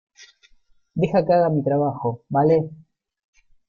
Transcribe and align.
deja 0.99 1.23
que 1.23 1.31
haga 1.33 1.49
mi 1.51 1.61
trabajo,¿ 1.69 2.09
vale? 2.35 2.57